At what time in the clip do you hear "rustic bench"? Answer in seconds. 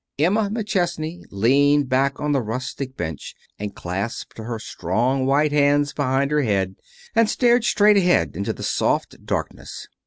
2.41-3.35